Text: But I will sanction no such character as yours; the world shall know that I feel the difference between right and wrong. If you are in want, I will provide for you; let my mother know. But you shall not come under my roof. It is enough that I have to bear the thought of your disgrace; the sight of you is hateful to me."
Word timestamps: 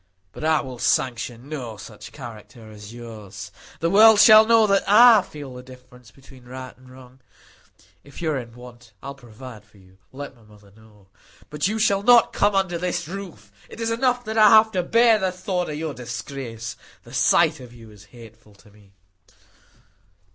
But 0.33 0.43
I 0.43 0.61
will 0.61 0.79
sanction 0.79 1.47
no 1.47 1.77
such 1.77 2.11
character 2.11 2.71
as 2.71 2.91
yours; 2.91 3.51
the 3.81 3.89
world 3.91 4.19
shall 4.19 4.47
know 4.47 4.65
that 4.65 4.83
I 4.89 5.21
feel 5.21 5.53
the 5.53 5.61
difference 5.61 6.09
between 6.09 6.45
right 6.45 6.75
and 6.75 6.89
wrong. 6.89 7.19
If 8.03 8.19
you 8.19 8.31
are 8.31 8.39
in 8.39 8.53
want, 8.55 8.93
I 9.03 9.09
will 9.09 9.13
provide 9.13 9.63
for 9.63 9.77
you; 9.77 9.99
let 10.11 10.35
my 10.35 10.41
mother 10.41 10.71
know. 10.75 11.09
But 11.51 11.67
you 11.67 11.77
shall 11.77 12.01
not 12.01 12.33
come 12.33 12.55
under 12.55 12.79
my 12.79 12.91
roof. 13.07 13.51
It 13.69 13.79
is 13.79 13.91
enough 13.91 14.25
that 14.25 14.39
I 14.39 14.49
have 14.49 14.71
to 14.71 14.81
bear 14.81 15.19
the 15.19 15.31
thought 15.31 15.69
of 15.69 15.75
your 15.77 15.93
disgrace; 15.93 16.77
the 17.03 17.13
sight 17.13 17.59
of 17.59 17.71
you 17.71 17.91
is 17.91 18.05
hateful 18.05 18.55
to 18.55 18.71
me." 18.71 18.93